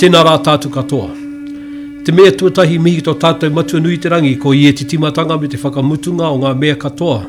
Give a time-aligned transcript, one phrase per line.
[0.00, 1.10] tēnā rā tātu katoa.
[2.06, 4.86] Te mea tuatahi mihi ki tō tātou matua nui te rangi ko i e te
[4.88, 7.26] timatanga me te whakamutunga o ngā mea katoa.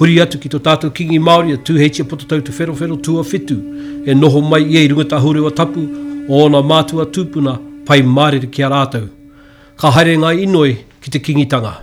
[0.00, 3.60] Huri atu ki tō tātou kingi Māori a tūheitia potatau te whero-whero tua whetu
[4.02, 5.84] e noho mai i e rungata hure o tapu
[6.26, 7.54] o ona mātua tūpuna
[7.86, 9.06] pai māre ki a rātou.
[9.78, 10.74] Ka haere ngā inoi
[11.04, 11.76] ki te kingitanga.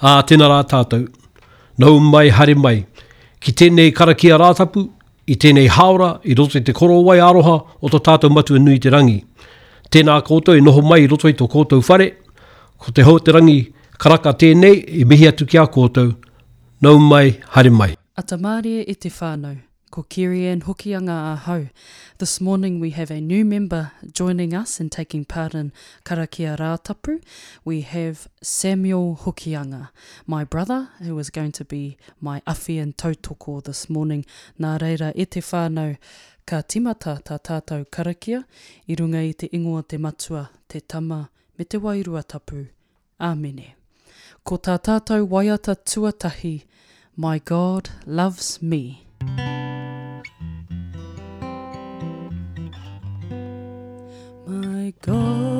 [0.00, 1.04] A tēnā rā tātou,
[1.78, 2.78] nau mai hare mai,
[3.38, 4.88] ki tēnei karakia rātapu
[5.24, 8.62] I tēnei haora, i roto i te koro wai aroha o tō tātou matu e
[8.62, 9.20] nui te rangi.
[9.92, 12.10] Tēnā koutou i e noho mai i roto i tō koutou whare,
[12.82, 13.60] ko te hau te rangi,
[14.02, 16.14] karaka tēnei i mihi atu ki a koutou.
[16.82, 17.94] Nau mai, hare mai.
[18.18, 19.60] A tamārie i te whānau
[19.92, 21.68] ko Kirian Hokianga Ahau.
[22.16, 25.70] This morning we have a new member joining us and taking part in
[26.02, 27.22] Karakia Rātapu.
[27.62, 29.90] We have Samuel Hokianga,
[30.26, 34.24] my brother, who is going to be my afi and tautoko this morning.
[34.58, 35.98] Nā reira e te whānau,
[36.46, 38.44] ka timata tā tātou Karakia,
[38.88, 42.66] i runga i te ingoa te matua, te tama, me te wairua tapu.
[43.20, 43.72] Āmene.
[44.42, 46.62] Ko tā tātou waiata tuatahi,
[47.14, 49.04] My God loves me.
[49.22, 49.51] Mm -hmm.
[55.04, 55.51] 多。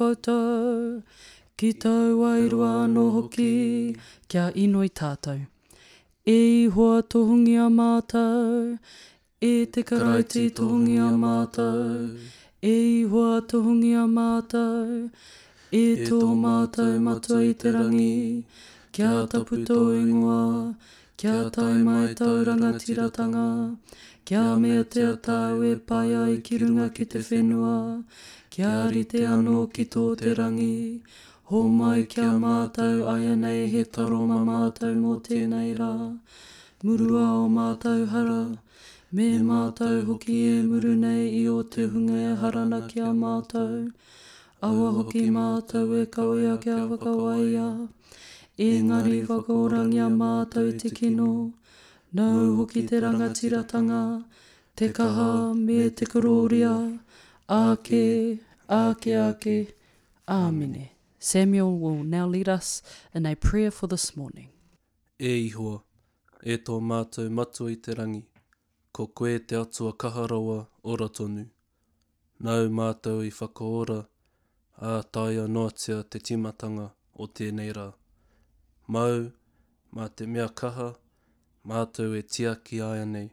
[0.00, 1.02] koutou,
[1.58, 3.54] ki tau airua no hoki,
[4.30, 5.42] kia inoi tātou.
[6.34, 6.38] E
[6.76, 8.78] hoa tohungi a mātou,
[9.50, 12.08] e te karaiti tohungi a mātou,
[12.72, 12.76] e
[13.12, 15.04] hoa tohungi a mātou,
[15.82, 18.16] e tō mātou matua i te rangi,
[18.96, 20.40] kia tapu tō ingoa,
[21.22, 23.46] kia tau mai tau rangatiratanga,
[24.24, 27.74] kia mea te atau e pai ai ki runga ki te whenua,
[28.50, 31.02] Kia ri te anō ki tō te rangi,
[31.50, 35.90] ho mai kia mātou aia nei he taroma mātou mō tēnei rā.
[36.82, 38.40] Murua o mātou hara,
[39.18, 43.12] me mātou hoki e, e muru nei i o te hunga e, e harana kia
[43.20, 43.76] mātou.
[44.70, 47.68] Awa hoki mātou e, e kawea kia wakawaia,
[48.66, 51.30] engari whakaorangi a mātou te kino.
[52.18, 54.02] Nau hoki te rangatiratanga,
[54.74, 56.74] te kaha me te kororia,
[57.52, 58.38] Ake,
[58.68, 59.74] ake, ake.
[60.28, 60.88] Amen.
[61.18, 62.80] Samuel will now lead us
[63.12, 64.50] in a prayer for this morning.
[65.18, 65.80] E ihua,
[66.44, 68.20] e tō mātou matua i te rangi,
[68.92, 71.42] ko koe te atua kaharawa ora tonu.
[72.38, 74.04] Nau mātou i whakaora,
[74.90, 76.84] a tai a anoatia te timatanga
[77.18, 77.88] o te rā.
[78.88, 79.24] Mau,
[79.92, 80.92] mā te mea kaha,
[81.66, 83.32] mātou e tiaki aia nei,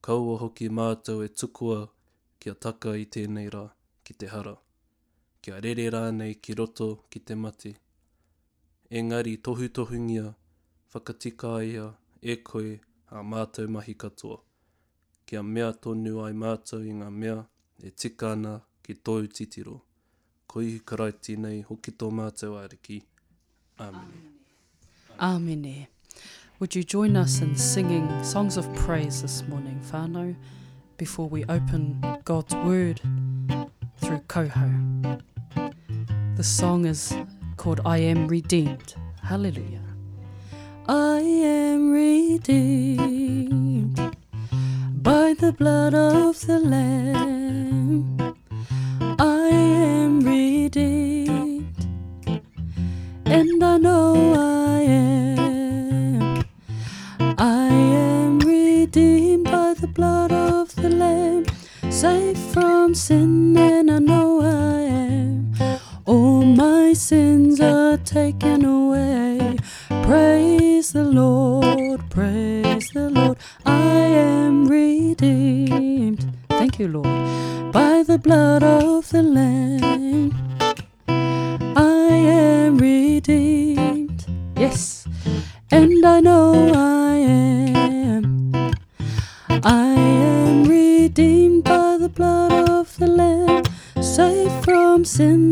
[0.00, 1.88] kaua hoki mātou e tukua
[2.42, 3.68] kia taka i tēnei rā,
[4.02, 4.56] ki te hara.
[5.42, 7.70] Kia rere rā nei ki roto ki te mati.
[8.90, 10.24] Engari tohu tohungia,
[10.90, 11.84] whakatika ia,
[12.20, 12.72] e koe,
[13.14, 14.40] a mātou mahi katoa.
[15.26, 17.38] Kia mea tonu ai mātou i ngā mea,
[17.78, 19.76] e tika ana ki tōu titiro.
[20.50, 22.98] Koi hi karai tīnei, hoki tō mātou ariki.
[23.78, 24.32] Āmene.
[25.30, 25.76] Āmene.
[26.58, 30.34] Would you join us in singing songs of praise this morning, whānau?
[31.02, 33.00] before we open God's Word
[33.96, 35.20] through Koho.
[36.36, 37.12] The song is
[37.56, 38.94] called I Am Redeemed.
[39.20, 39.82] Hallelujah.
[40.88, 43.96] I am redeemed
[45.02, 48.16] by the blood of the Lamb.
[49.18, 51.88] I am redeemed,
[53.26, 54.51] and I know I
[71.62, 73.98] Lord, praise the Lord, I
[74.30, 76.20] am redeemed.
[76.50, 77.12] Thank you, Lord,
[77.72, 80.32] by the blood of the Lamb.
[81.86, 84.24] I am redeemed.
[84.56, 85.06] Yes,
[85.70, 86.50] and I know
[87.10, 87.14] I
[87.50, 88.22] am.
[89.84, 89.86] I
[90.26, 93.62] am redeemed by the blood of the Lamb,
[94.02, 95.51] safe from sin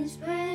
[0.07, 0.52] spread.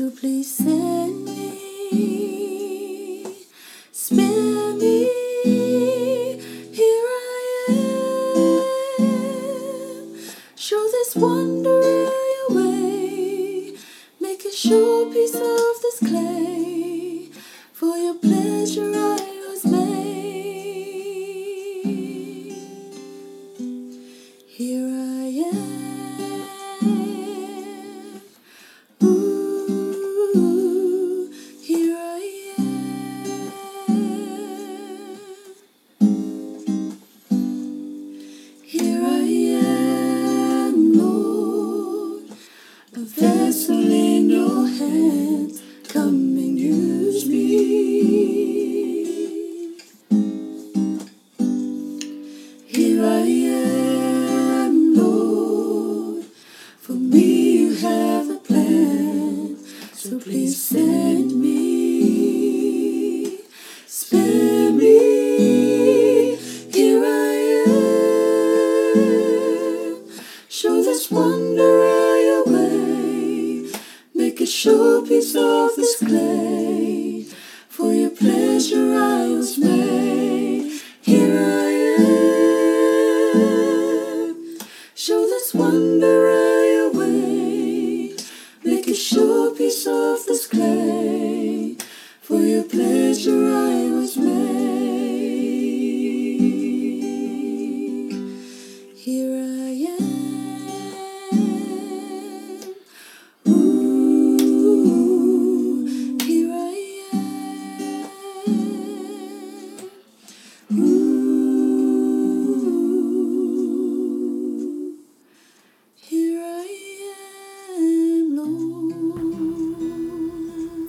[0.00, 1.29] to please say.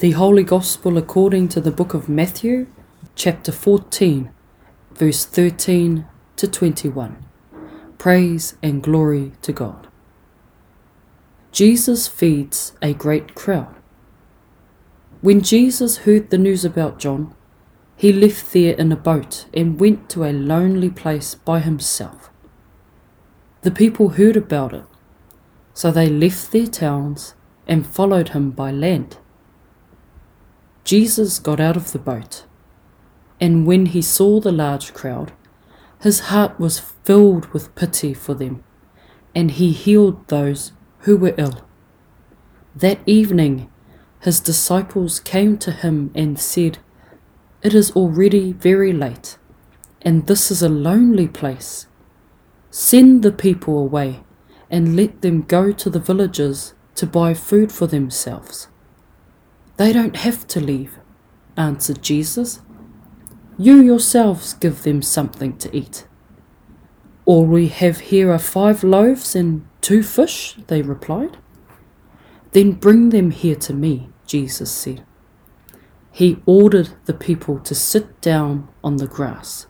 [0.02, 2.66] The Holy Gospel according to the book of Matthew,
[3.14, 4.32] chapter 14,
[4.96, 7.24] verse 13 to 21.
[8.00, 9.88] Praise and glory to God.
[11.52, 13.76] Jesus feeds a great crowd.
[15.22, 17.36] When Jesus heard the news about John,
[17.96, 22.32] he left there in a boat and went to a lonely place by himself.
[23.62, 24.86] The people heard about it,
[25.76, 27.36] so they left their towns
[27.68, 29.18] and followed him by land.
[30.84, 32.46] Jesus got out of the boat,
[33.40, 35.32] and when he saw the large crowd,
[36.02, 38.64] his heart was filled with pity for them,
[39.36, 40.72] and he healed those
[41.02, 41.62] who were ill.
[42.76, 43.70] That evening,
[44.22, 46.80] his disciples came to him and said,
[47.62, 49.38] It is already very late,
[50.02, 51.86] and this is a lonely place.
[52.72, 54.24] Send the people away,
[54.70, 58.68] and let them go to the villages to buy food for themselves.
[59.78, 61.00] They don't have to leave,
[61.58, 62.62] answered Jesus.
[63.58, 66.08] You yourselves give them something to eat.
[67.26, 71.38] All we have here are five loaves and two fish, they replied.
[72.52, 75.06] Then bring them here to me, Jesus said.
[76.12, 79.68] He ordered the people to sit down on the grass.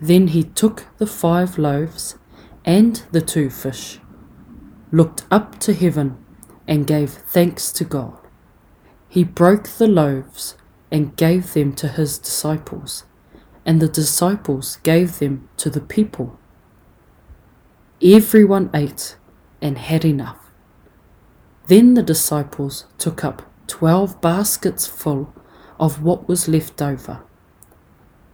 [0.00, 2.16] Then he took the five loaves
[2.64, 3.98] and the two fish,
[4.90, 6.16] looked up to heaven,
[6.66, 8.18] and gave thanks to God.
[9.14, 10.56] He broke the loaves
[10.90, 13.04] and gave them to his disciples,
[13.66, 16.38] and the disciples gave them to the people.
[18.02, 19.16] Everyone ate
[19.60, 20.38] and had enough.
[21.66, 25.30] Then the disciples took up twelve baskets full
[25.78, 27.20] of what was left over.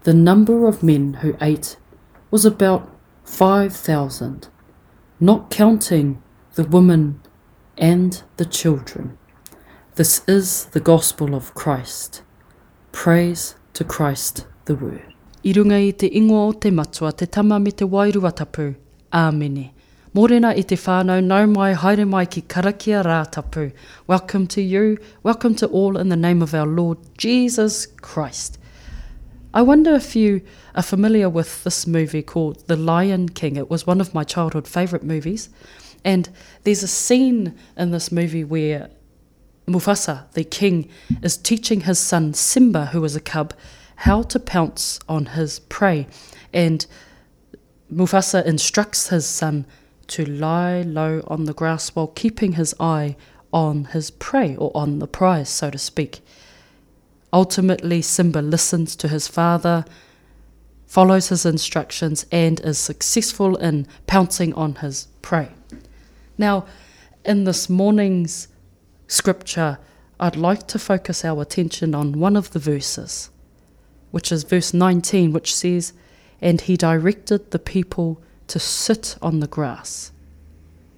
[0.05, 1.77] The number of men who ate
[2.31, 2.89] was about
[3.25, 4.47] five thousand,
[5.19, 6.23] not counting
[6.55, 7.21] the women
[7.77, 9.18] and the children.
[9.99, 12.23] This is the gospel of Christ.
[12.93, 15.03] Praise to Christ the Word.
[15.45, 18.77] I runga i te ingoa o te matua, te tama me te wairua tapu.
[19.13, 19.73] Āmene.
[20.15, 23.73] Morena i te whānau, nau mai, haere mai ki karakia rā tapu.
[24.07, 28.57] Welcome to you, welcome to all in the name of our Lord Jesus Christ.
[29.53, 30.43] I wonder if you
[30.77, 33.57] are familiar with this movie called The Lion King.
[33.57, 35.49] It was one of my childhood favourite movies.
[36.05, 36.29] And
[36.63, 38.91] there's a scene in this movie where
[39.69, 40.89] Mufasa, the king,
[41.23, 43.53] is teaching his son Simba, who is a cub,
[43.97, 46.07] how to pounce on his prey.
[46.53, 46.85] And
[47.93, 49.67] Mufasa instructs his son
[50.09, 53.15] to lie low on the grass while keeping his eye
[53.53, 56.21] on his prey or on the prize, so to speak.
[57.31, 59.85] Ultimately, Simba listens to his father,
[60.87, 65.51] follows his instructions, and is successful in pouncing on his prey.
[66.39, 66.65] Now,
[67.27, 68.49] in this morning's
[69.09, 69.79] scripture,
[70.21, 73.31] I'd like to focus our attention on one of the verses,
[74.11, 75.93] which is verse 19, which says,
[76.41, 80.13] And he directed the people to sit on the grass.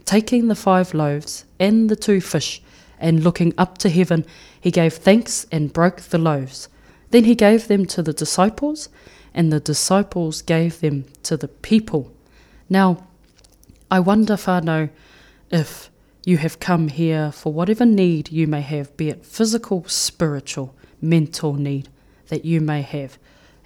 [0.05, 2.61] Taking the five loaves and the two fish,
[2.99, 4.27] and looking up to heaven,
[4.61, 6.69] he gave thanks and broke the loaves.
[7.11, 8.89] Then he gave them to the disciples,
[9.33, 12.13] and the disciples gave them to the people.
[12.69, 13.07] Now,
[13.91, 14.89] I wonder, Fano,
[15.51, 15.90] if
[16.31, 21.55] you have come here for whatever need you may have, be it physical, spiritual, mental
[21.55, 21.89] need
[22.29, 23.19] that you may have.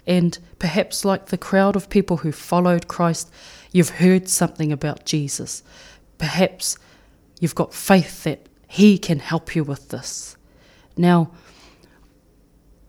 [0.07, 3.29] And perhaps, like the crowd of people who followed Christ,
[3.71, 5.61] you've heard something about Jesus.
[6.17, 6.79] Perhaps
[7.39, 10.35] you've got faith that He can help you with this.
[10.97, 11.29] Now,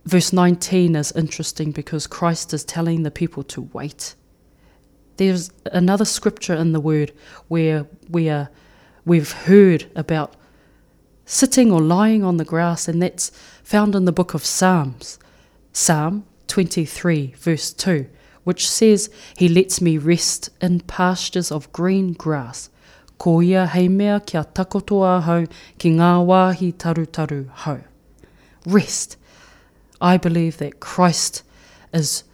[0.07, 4.15] verse 19 is interesting because Christ is telling the people to wait.
[5.19, 7.12] There's another scripture in the Word
[7.49, 8.49] where we are
[9.07, 10.35] we've heard about
[11.25, 13.31] sitting or lying on the grass, and that's
[13.62, 15.19] found in the book of Psalms,
[15.73, 18.07] Psalm 23, verse 2,
[18.45, 22.69] which says, He lets me rest in pastures of green grass.
[23.19, 27.79] Ko ia hei mea kia takoto ahau ki ngā wāhi taru taru hau.
[28.66, 29.16] Rest.
[30.01, 31.42] I believe that Christ
[31.95, 32.25] is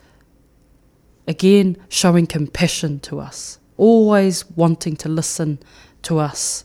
[1.29, 5.61] again showing compassion to us, always wanting to listen
[6.03, 6.65] to us,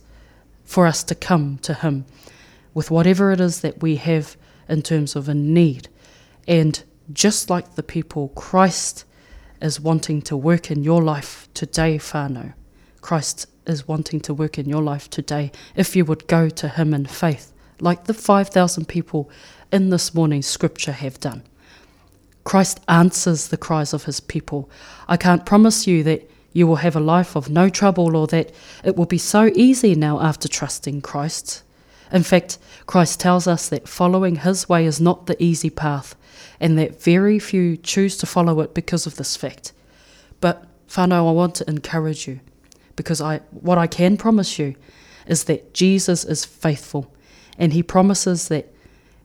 [0.66, 2.06] for us to come to Him
[2.74, 5.88] with whatever it is that we have in terms of a need.
[6.48, 6.82] And
[7.14, 9.06] just like the people, Christ
[9.62, 12.54] is wanting to work in your life today, Fano.
[13.02, 16.94] Christ is wanting to work in your life today if you would go to Him
[16.94, 19.30] in faith, like the 5,000 people
[19.72, 21.44] in this morning's scripture have done.
[22.44, 24.70] Christ answers the cries of His people.
[25.08, 28.52] I can't promise you that you will have a life of no trouble, or that
[28.84, 31.64] it will be so easy now after trusting Christ.
[32.12, 36.16] In fact, Christ tells us that following his way is not the easy path,
[36.60, 39.74] and that very few choose to follow it because of this fact.
[40.40, 42.40] But, Fano, I want to encourage you,
[42.96, 44.76] because I, what I can promise you
[45.28, 47.14] is that Jesus is faithful,
[47.58, 48.74] and he promises that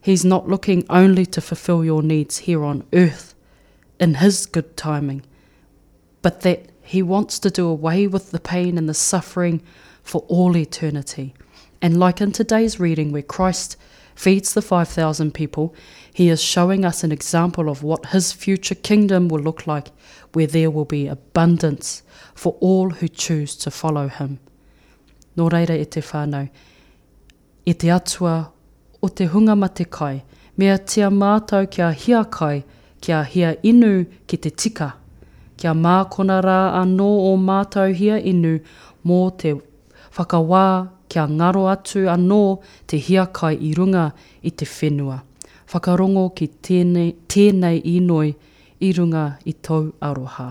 [0.00, 3.34] he's not looking only to fulfill your needs here on earth
[4.00, 5.22] in his good timing,
[6.20, 9.62] but that He wants to do away with the pain and the suffering
[10.02, 11.32] for all eternity.
[11.80, 13.78] And like in today's reading, where Christ
[14.14, 15.74] feeds the 5,000 people,
[16.12, 19.88] he is showing us an example of what his future kingdom will look like,
[20.34, 22.02] where there will be abundance
[22.34, 24.38] for all who choose to follow him.
[25.38, 26.50] Nō reira e te whānau,
[27.64, 28.52] e te atua
[29.02, 30.24] o te hunga mate kai,
[30.58, 32.64] mea tia mātou kia hia kai,
[33.00, 33.94] kia hia inu
[34.26, 34.96] ki te tika.
[35.60, 38.54] Kia mākona rā anō o mātau hia inu
[39.06, 39.52] mō te
[40.16, 40.64] whakawā
[41.12, 42.38] kia ngaro atu anō
[42.88, 44.06] te hia kai i runga
[44.42, 45.20] i te whenua.
[45.72, 48.34] Whakarongo ki tēnei, tēnei inoi
[48.84, 50.50] i runga i tau aroha.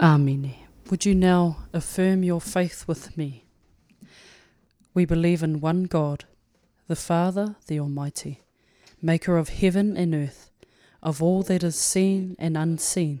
[0.00, 0.54] Āmine.
[0.90, 3.44] Would you now affirm your faith with me?
[4.94, 6.24] We believe in one God,
[6.86, 8.40] the Father, the Almighty,
[9.02, 10.50] maker of heaven and earth,
[11.02, 13.20] of all that is seen and unseen,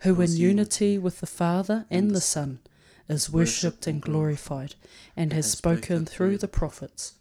[0.00, 2.60] who in unity with the Father and the Son
[3.08, 4.74] is worshipped and glorified,
[5.16, 7.14] and has spoken through the prophets.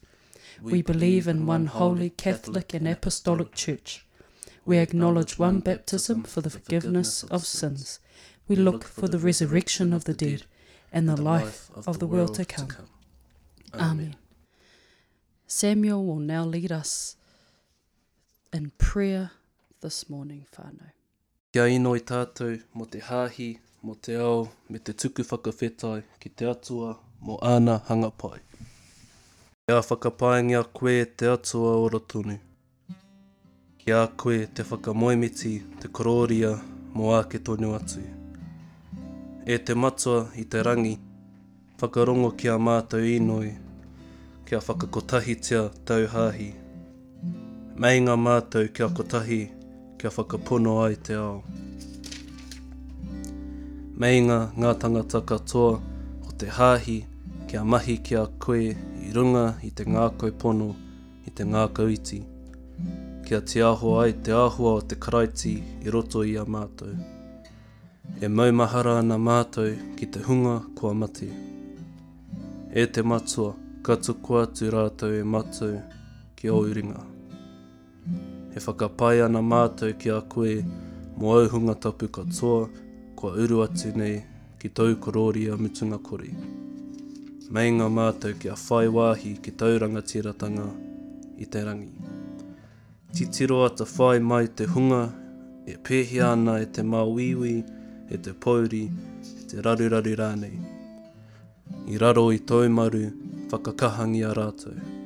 [0.61, 4.05] We believe in one holy Catholic and Apostolic Church.
[4.65, 7.99] We acknowledge one baptism for the forgiveness of sins.
[8.49, 10.43] We look for the resurrection of the dead
[10.91, 12.67] and the life of the world to come.
[13.73, 14.17] Amen.
[15.47, 17.15] Samuel will now lead us
[18.51, 19.31] in prayer
[19.79, 20.93] this morning, Father.
[21.57, 23.47] Kia ino i tātou, mo te hāhi,
[23.81, 26.91] mo te ao, me te tuku whakawhetai, ki te atua,
[27.25, 28.37] mo āna hangapai.
[29.63, 32.35] Kia whakapai ngā koe te atua o tonu.
[33.81, 36.51] Kia koe te whakamoemiti, te kororia,
[36.93, 38.05] mo āke tonu atu.
[39.57, 40.93] E te matua i te rangi,
[41.81, 43.55] whakarongo kia mātou inoi,
[44.45, 46.51] kia whakakotahitia tau hāhi.
[47.81, 49.43] Mei ngā mātou kia kia kotahi,
[49.97, 51.41] kia whakapono ai te ao.
[53.97, 55.71] Meinga ngā tangata katoa
[56.27, 56.97] o te hāhi
[57.49, 58.59] kia mahi kia koe
[59.07, 60.67] i runga i te ngā koe pono
[61.27, 62.19] i te ngā kauiti.
[63.25, 66.93] Kia te aho ai te ahua o te karaiti i roto i a mātou.
[68.21, 71.31] E maumahara ana mātou ki te hunga kua mati.
[72.77, 73.55] E te matua,
[73.85, 75.73] ka tuku atu rātou e matau
[76.37, 76.99] ki Ōuringa.
[77.03, 77.16] Mm
[78.57, 80.53] he whakapai ana mātou ki a koe
[81.21, 82.69] mō auhunga tapu katoa
[83.19, 84.15] kua uru atu nei
[84.59, 86.31] ki tau korori a mutunga kori.
[87.53, 90.65] Mei ngā mātou ki a whai wāhi ki tau rangatiratanga
[91.45, 92.15] i te rangi.
[93.13, 95.03] Ti tiro ata whai mai te hunga
[95.75, 97.53] e pēhi ana e te māuiwi,
[98.15, 98.85] e te pauri,
[99.39, 100.57] e te raruraru rānei.
[101.93, 103.05] I raro i tau maru
[103.53, 104.96] whakakahangi a rātou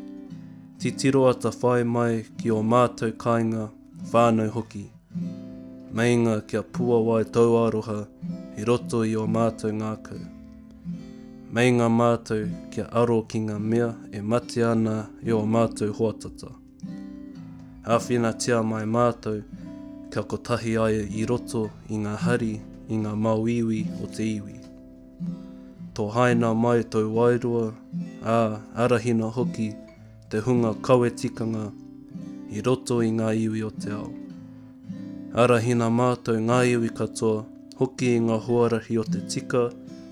[0.82, 3.68] ti tiro ata whai mai ki o mātou kāinga
[4.12, 4.88] whānau hoki.
[5.98, 7.98] Meinga kia pua wai tauāroha
[8.58, 10.18] i roto i o mātou ngākau.
[11.58, 14.96] Meinga mātou kia aro ki ngā mea e mate ana
[15.28, 16.50] i o mātou hoatata.
[17.98, 19.38] Āwhina tia mai mātou
[20.10, 22.56] kia kotahi ai i roto i ngā hari
[22.90, 24.58] i ngā mau iwi o te iwi.
[25.94, 27.68] Tō haina mai tau wairua,
[28.26, 28.40] ā
[28.88, 29.70] arahina hoki,
[30.32, 31.64] te hunga kawetikanga
[32.56, 34.06] i roto i ngā iwi o te ao.
[35.44, 37.42] Arahina mātou ngā iwi katoa
[37.82, 39.66] hoki i ngā huarahi o te tika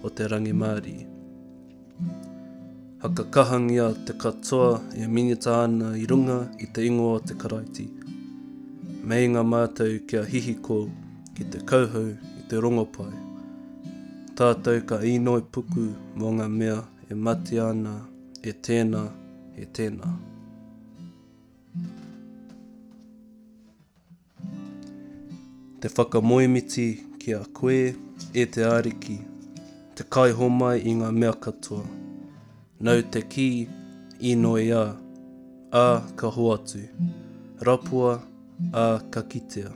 [0.08, 0.95] o te rangi Māori.
[3.03, 7.88] Hakakahangia te katoa e minita ana i runga i te ingoa te karaiti.
[9.08, 10.82] Mei ngā mātou kia hihiko
[11.39, 13.13] ki te kauhau i te rongopai.
[14.39, 15.88] Tātou ka inoi puku
[16.19, 16.77] mō ngā mea
[17.08, 17.95] e mati ana
[18.43, 19.08] e tēnā
[19.60, 20.10] e tēnā.
[25.82, 26.86] Te whakamoemiti
[27.19, 27.80] ki a koe
[28.36, 29.17] e te ariki,
[29.95, 31.84] te kai homai i ngā mea katoa.
[32.88, 33.50] Nau te ki,
[34.30, 34.84] i noi a,
[35.82, 35.86] a
[36.19, 36.84] ka hoatu,
[37.67, 38.13] rapua
[38.76, 39.72] a ka kitea,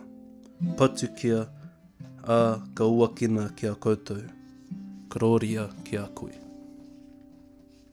[0.79, 1.45] patukia
[2.23, 2.41] a
[2.75, 4.23] ka uakina ki a koutou,
[5.11, 6.42] karoria ki a koe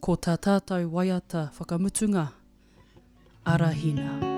[0.07, 2.27] ko tā tātou waiata whakamutunga
[3.45, 4.09] arahina.
[4.17, 4.30] Mm.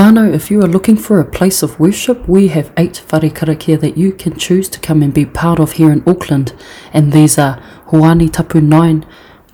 [0.00, 3.98] Whānau, if you are looking for a place of worship, we have eight wharekarakia that
[3.98, 6.54] you can choose to come and be part of here in Auckland.
[6.94, 9.04] And these are Huani Tapu 9,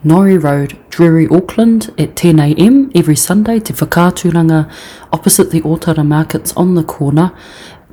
[0.05, 4.73] Nori Road, Drury, Auckland at 10am every Sunday, Te Whakaaturanga
[5.13, 7.37] opposite the Ōtara Markets on the corner,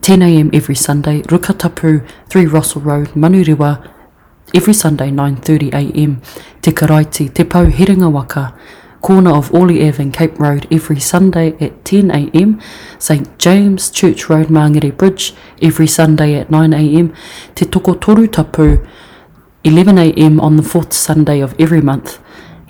[0.01, 3.81] 10am every Sunday, Rukatapu 3 Russell Road, Manurewa,
[4.55, 6.21] every Sunday 9.30am,
[6.61, 8.55] Te Karaiti, Te Pau Heringa Waka,
[9.03, 12.61] corner of Orley Avenue and Cape Road every Sunday at 10am,
[12.99, 17.13] St James Church Road Mangere Bridge every Sunday at 9am,
[17.53, 18.85] Te Toko Toru Tapu
[19.65, 22.19] 11am on the fourth Sunday of every month,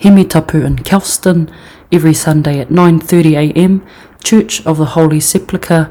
[0.00, 1.50] Hemi Tapu in Kelston
[1.92, 3.86] every Sunday at 9.30am,
[4.24, 5.88] Church of the Holy Sepulchre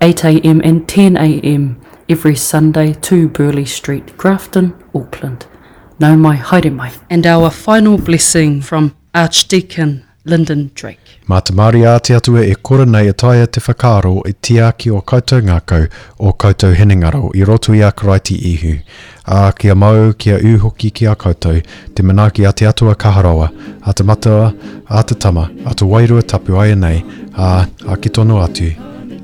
[0.00, 1.76] 8am and 10am
[2.08, 5.46] every Sunday to Burley Street, Grafton, Auckland.
[6.00, 6.90] No mai, haere mai.
[7.10, 10.98] And our final blessing from Archdeacon Lyndon Drake.
[11.28, 14.90] Mā te māri te atua e kora nei e taia te whakaaro e tia ki
[14.90, 15.86] o koutou ngākau
[16.18, 18.72] o koutou henengaro i roto i a karaiti ihu.
[19.24, 21.62] A kia mau, kia uhoki ki a koutou,
[21.94, 23.50] te manaki a te atua kaharawa,
[23.86, 24.50] a te matawa,
[24.88, 27.04] a te tama, a te wairua tapu ai nei,
[27.36, 28.72] a, a ki tonu atu.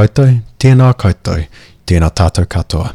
[0.00, 0.30] koutou,
[0.62, 1.42] tēnā koutou,
[1.86, 2.94] tēnā tātou katoa.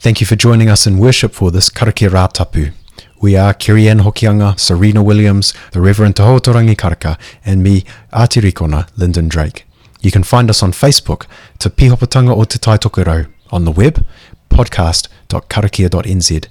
[0.00, 2.72] Thank you for joining us in worship for this karakia Rātapu.
[3.20, 9.64] We are Kirien Hokianga, Serena Williams, the Reverend Tahotorangi Karaka, and me, Atirikona, Lyndon Drake.
[10.00, 11.26] You can find us on Facebook,
[11.58, 14.06] Te Pihopatanga o Te Taitokerau, on the web,
[14.50, 16.46] podcast.karakia.nz.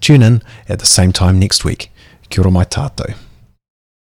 [0.00, 1.90] Tune in at the same time next week.
[2.30, 3.25] Kia ora mai tātou.